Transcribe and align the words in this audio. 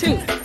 to. 0.00 0.39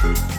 Thank 0.00 0.37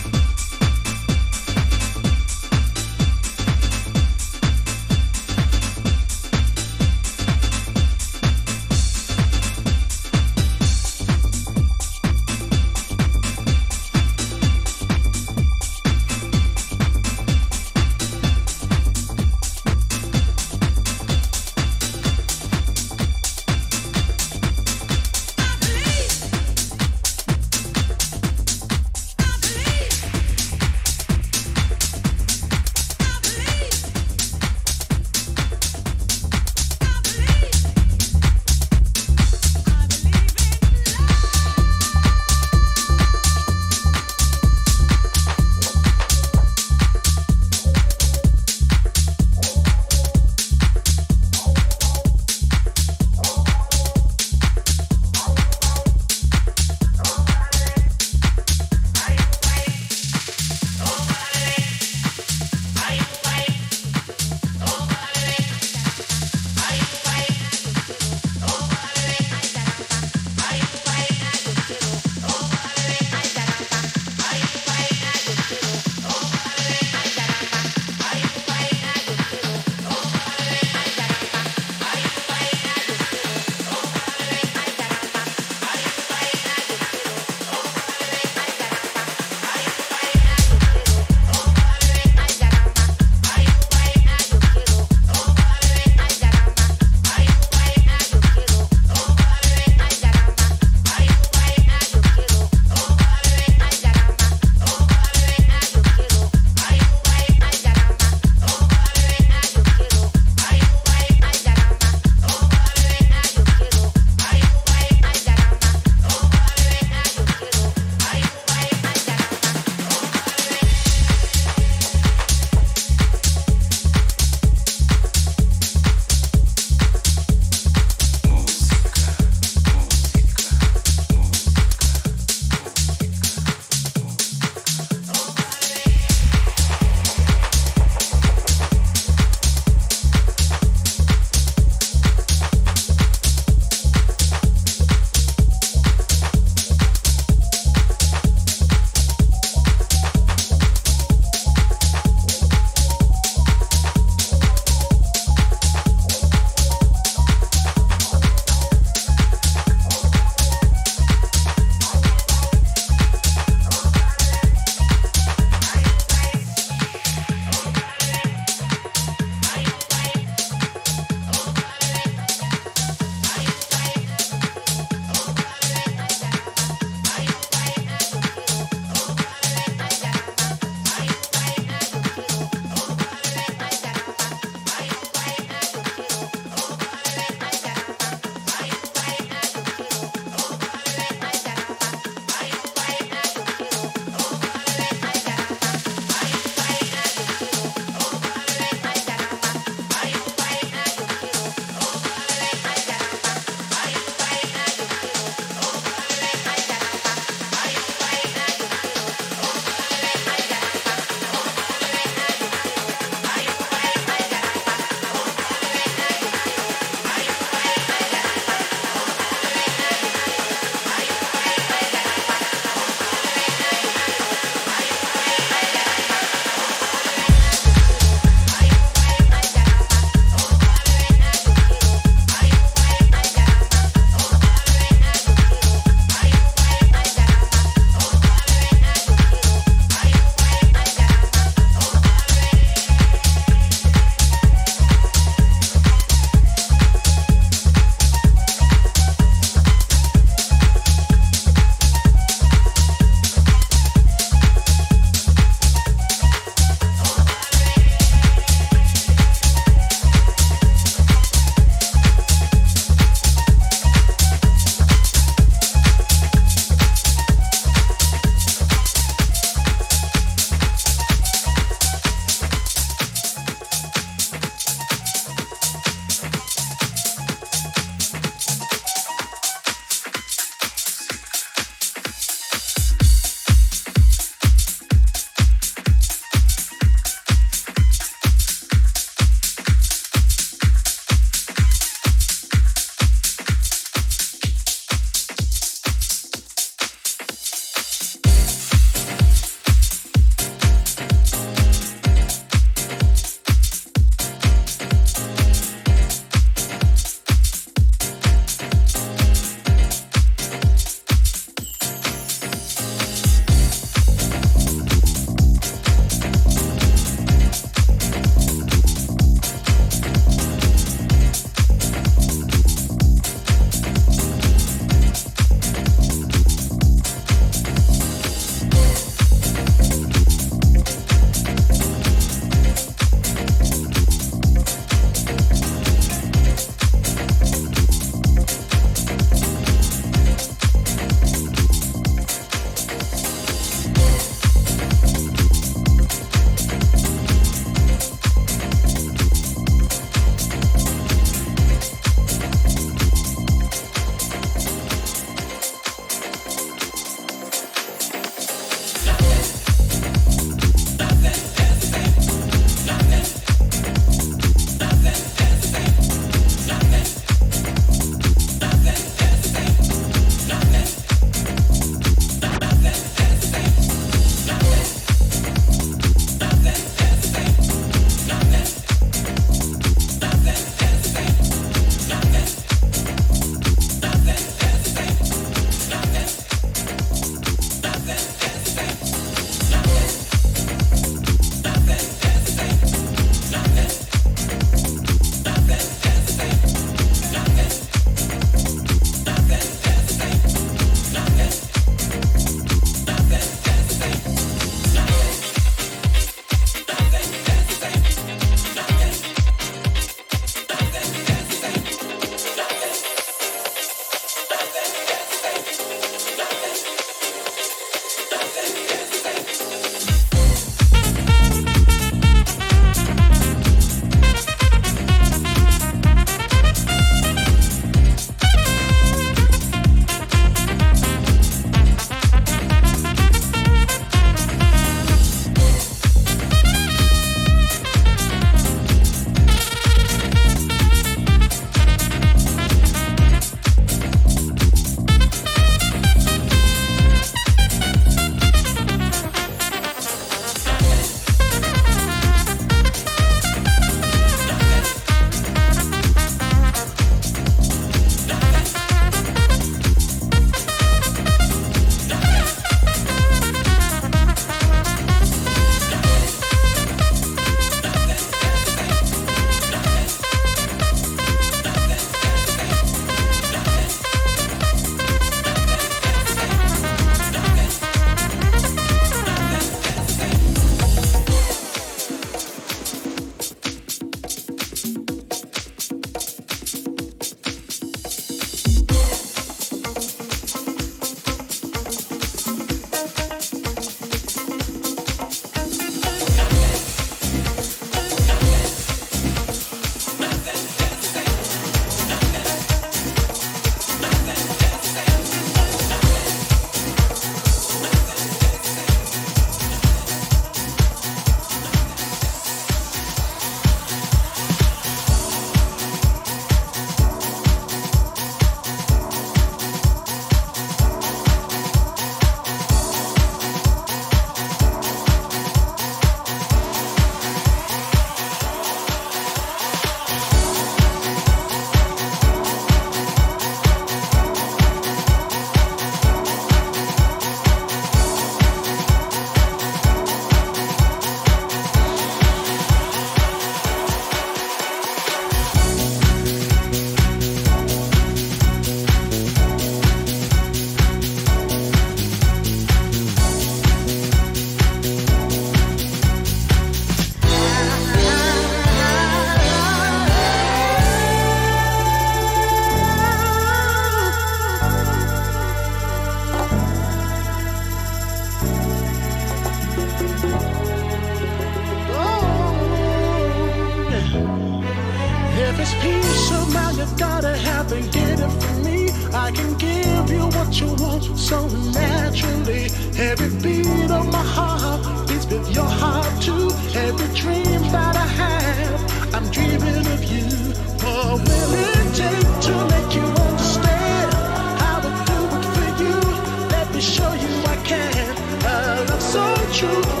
you 599.61 600.00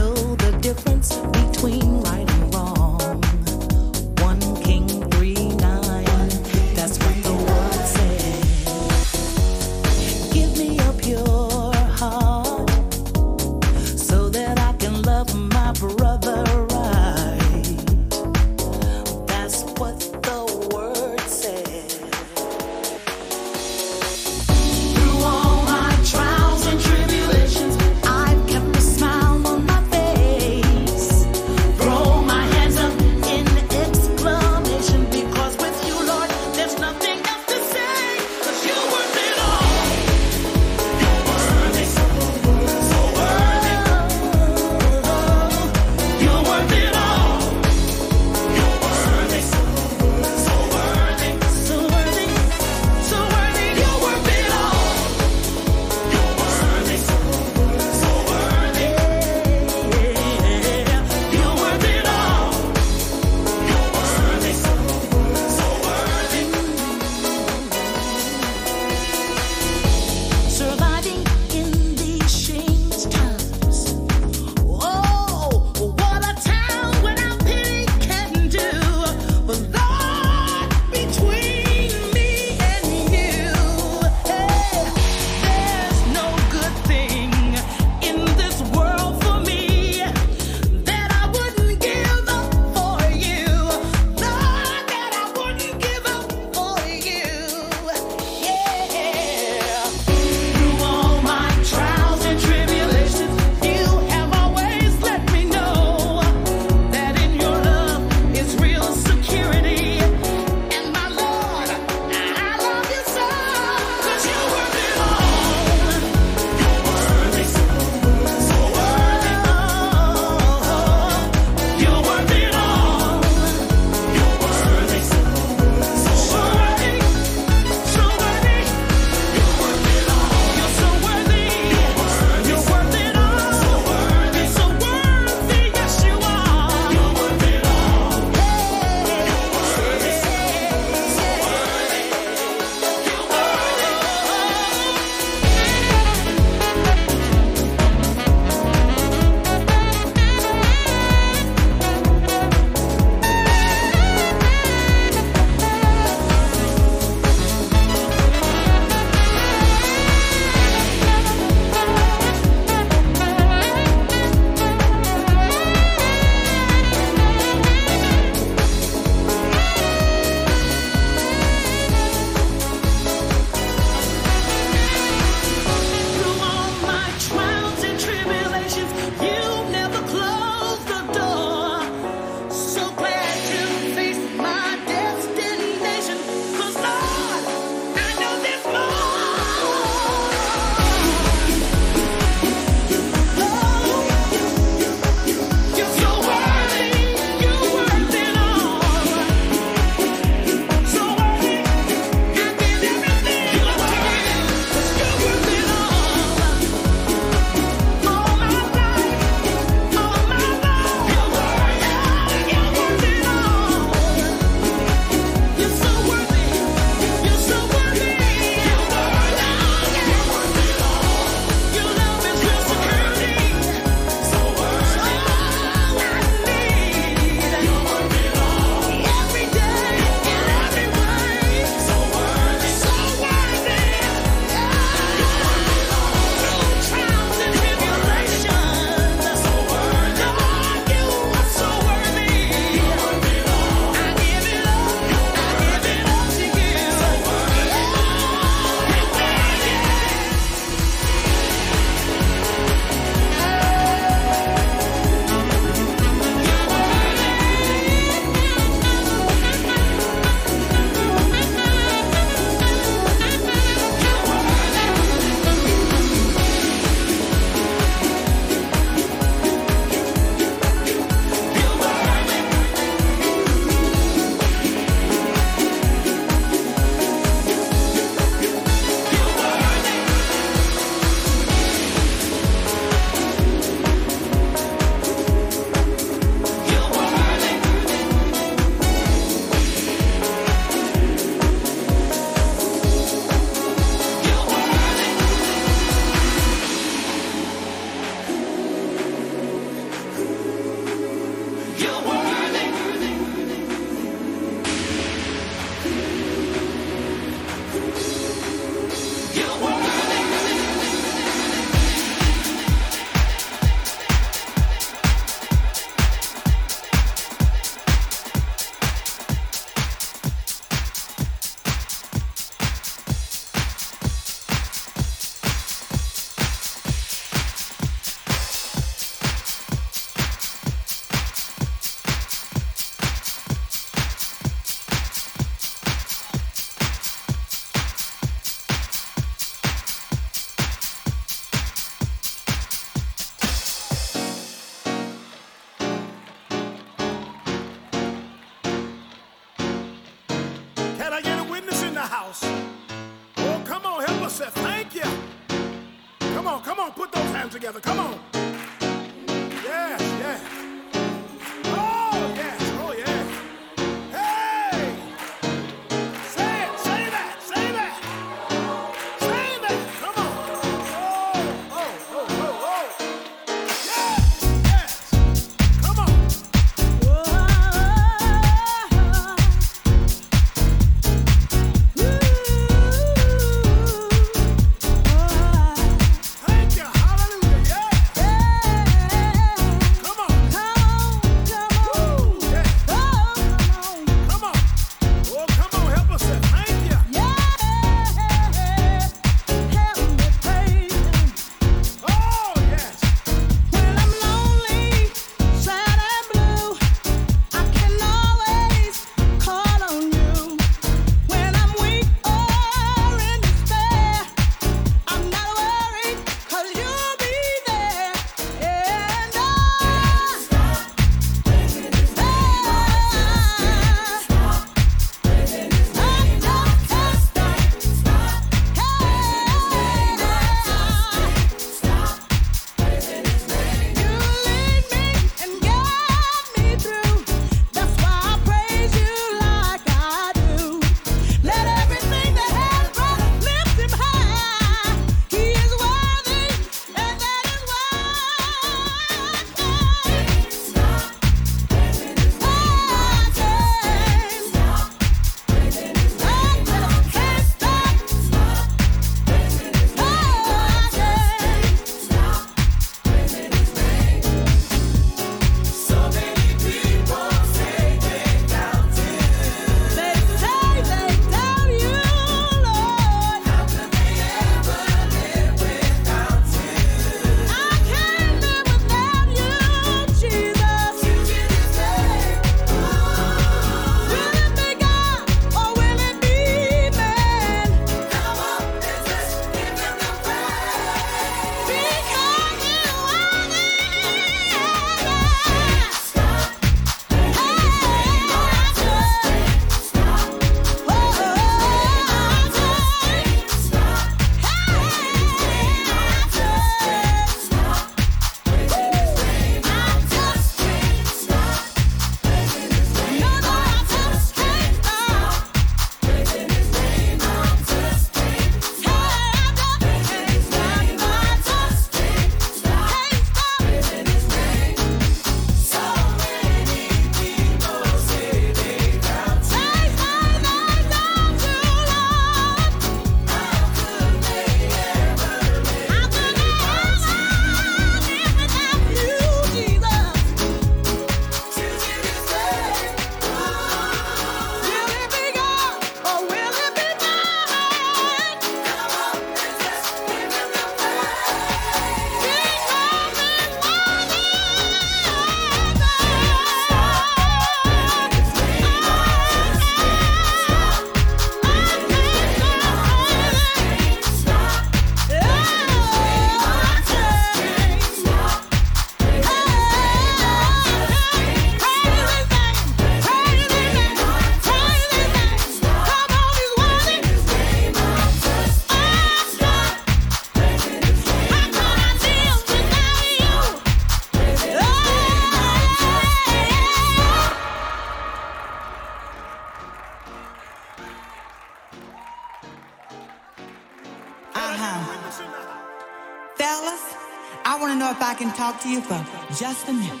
you 598.70 598.80
for 598.80 599.04
just 599.34 599.68
a 599.68 599.72
minute. 599.72 600.00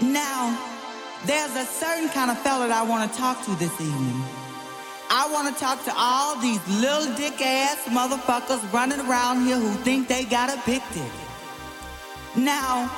Now, 0.00 0.58
there's 1.24 1.54
a 1.54 1.64
certain 1.64 2.08
kind 2.08 2.30
of 2.30 2.38
fella 2.38 2.66
that 2.68 2.76
I 2.76 2.82
want 2.82 3.10
to 3.10 3.16
talk 3.16 3.44
to 3.44 3.54
this 3.54 3.80
evening. 3.80 4.24
I 5.10 5.30
want 5.30 5.54
to 5.54 5.60
talk 5.60 5.84
to 5.84 5.92
all 5.94 6.40
these 6.40 6.66
little 6.80 7.14
dick 7.14 7.40
ass 7.40 7.84
motherfuckers 7.86 8.60
running 8.72 9.00
around 9.00 9.46
here 9.46 9.56
who 9.56 9.70
think 9.84 10.08
they 10.08 10.24
got 10.24 10.50
a 10.50 10.60
big 10.66 10.82
dick. 10.92 11.12
Now, 12.34 12.90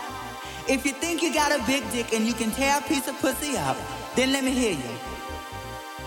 if 0.69 0.87
you 0.87 0.93
think 0.93 1.23
you 1.23 1.35
got 1.35 1.53
a 1.53 1.63
big 1.67 1.83
dick 1.91 2.15
and 2.15 2.27
you 2.27 2.33
can 2.33 2.51
tear 2.53 2.79
a 2.79 2.83
piece 2.83 3.07
of 3.09 3.19
pussy 3.21 3.57
up, 3.57 3.77
then 4.15 4.33
let 4.33 4.45
me 4.45 4.53
hear 4.53 4.73
you. 4.73 4.95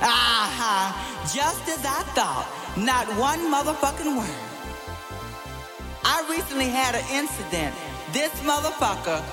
Aha, 0.02 1.30
just 1.36 1.68
as 1.70 1.86
I 1.86 2.02
thought, 2.16 2.48
not 2.78 3.06
one 3.20 3.40
motherfucking 3.52 4.18
word. 4.18 4.48
I 6.04 6.26
recently 6.30 6.70
had 6.70 6.96
an 6.96 7.06
incident 7.12 7.76
this 8.14 8.32
motherfucker 8.42 9.24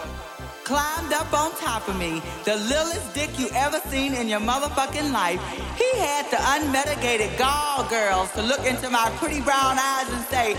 climbed 0.65 1.13
up 1.13 1.31
on 1.33 1.51
top 1.57 1.87
of 1.89 1.99
me, 1.99 2.23
the 2.45 2.57
littlest 2.57 3.15
dick 3.15 3.39
you 3.39 3.49
ever 3.55 3.79
seen 3.91 4.15
in 4.15 4.29
your 4.29 4.41
motherfucking 4.41 5.13
life. 5.13 5.41
He 5.77 5.99
had 5.99 6.25
the 6.31 6.39
unmitigated 6.41 7.37
gall 7.39 7.85
girls 7.89 8.33
to 8.33 8.43
look 8.43 8.65
into 8.67 8.89
my 8.91 9.11
pretty 9.17 9.41
brown 9.41 9.77
eyes 9.79 10.09
and 10.13 10.25
say, 10.27 10.55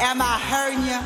Am 0.00 0.20
I 0.22 0.38
hurting 0.50 0.84
you? 0.86 0.98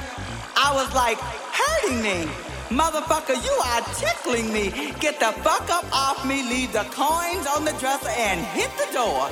I 0.57 0.73
was 0.75 0.93
like, 0.95 1.19
Hurting 1.19 2.03
me? 2.03 2.31
Motherfucker, 2.71 3.37
you 3.45 3.53
are 3.71 3.83
tickling 3.95 4.53
me. 4.53 4.93
Get 4.99 5.21
the 5.21 5.33
fuck 5.43 5.69
up 5.71 5.85
off 5.93 6.25
me, 6.27 6.43
leave 6.49 6.73
the 6.73 6.85
coins 6.91 7.47
on 7.47 7.65
the 7.65 7.73
dresser, 7.79 8.09
and 8.09 8.41
hit 8.47 8.71
the 8.79 8.93
door. 8.93 9.29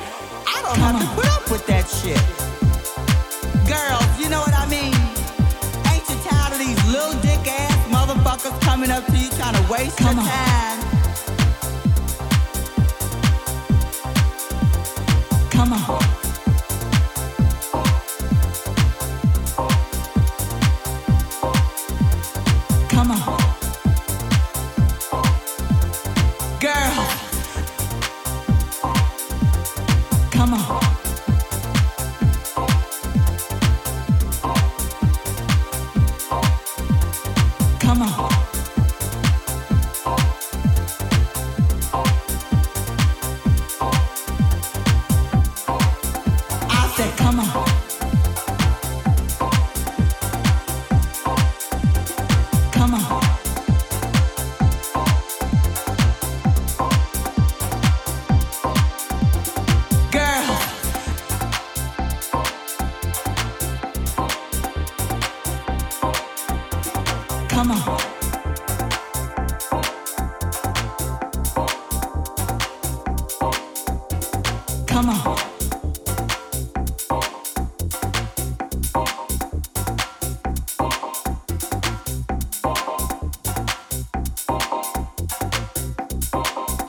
I 0.46 0.60
don't 0.62 0.74
Come 0.76 0.94
have 0.94 0.94
on. 0.96 1.00
to 1.00 1.08
put 1.14 1.26
up 1.30 1.50
with 1.50 1.66
that 1.66 1.88
shit. 1.88 2.20
Girls, 3.66 4.11
motherfuckers 8.32 8.60
coming 8.62 8.90
up 8.90 9.04
to 9.06 9.16
you 9.16 9.28
trying 9.30 9.54
to 9.54 9.72
waste 9.72 9.98
Come 9.98 10.16
your 10.16 10.24
on. 10.24 10.30
time. 10.30 10.80
Come 15.50 15.72
on. 15.72 16.31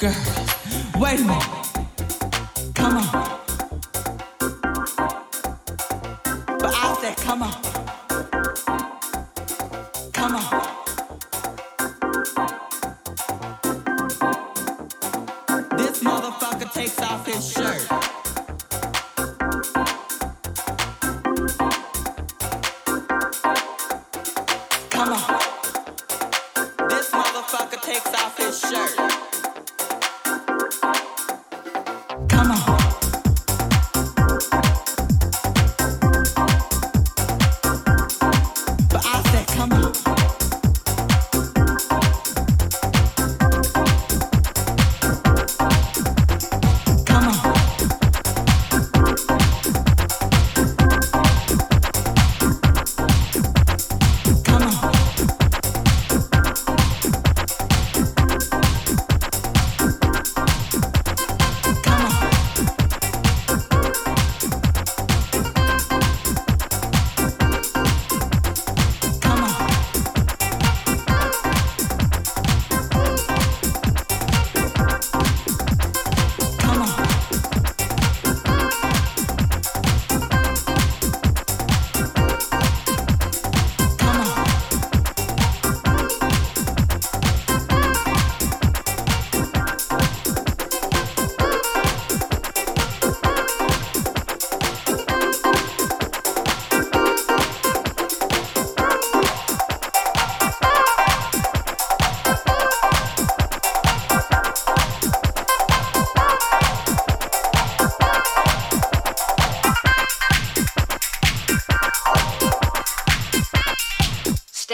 Wait 0.04 0.12
a 0.12 1.24
minute. 1.24 1.44
Come 2.76 2.98
on. 2.98 3.40
But 6.60 6.74
I 6.76 6.98
said, 7.00 7.16
come 7.16 7.44
on. 7.44 7.73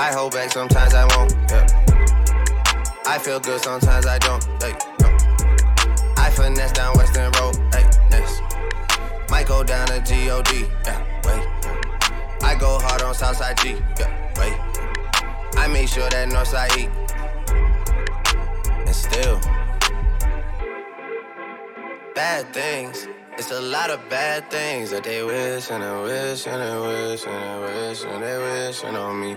I 0.00 0.12
hold 0.14 0.32
back, 0.32 0.50
sometimes 0.50 0.94
I 0.94 1.04
won't. 1.14 1.30
Yeah. 1.50 1.66
I 3.04 3.18
feel 3.18 3.38
good, 3.38 3.60
sometimes 3.60 4.06
I 4.06 4.18
don't. 4.18 4.42
Hey, 4.62 4.72
no. 4.98 5.08
I 6.16 6.30
finesse 6.30 6.72
down 6.72 6.96
Weston 6.96 7.30
Road. 7.32 7.58
Might 9.30 9.46
go 9.46 9.62
down 9.62 9.86
to 9.88 10.00
G-O-D. 10.00 10.64
Yeah, 10.84 11.04
wait. 11.26 12.42
I 12.42 12.56
go 12.58 12.78
hard 12.78 13.02
on 13.02 13.14
Southside 13.14 13.58
G. 13.58 13.76
Yeah, 13.98 14.10
wait. 14.38 14.56
I 15.58 15.68
make 15.68 15.88
sure 15.88 16.08
that 16.08 16.28
Northside 16.30 16.76
E. 16.78 16.88
And 18.86 18.96
still, 18.96 19.38
bad 22.14 22.54
things. 22.54 23.06
It's 23.36 23.50
a 23.50 23.60
lot 23.60 23.90
of 23.90 24.00
bad 24.08 24.50
things 24.50 24.90
that 24.92 25.04
they 25.04 25.22
wish 25.22 25.70
and 25.70 25.82
they 25.82 26.02
wish 26.02 26.46
and 26.46 26.60
they 26.62 26.78
wish 26.88 27.26
and 27.26 27.42
they 27.44 27.88
wish 27.88 28.04
and 28.04 28.22
they 28.22 28.38
wishing 28.38 28.96
on 28.96 29.20
me. 29.20 29.36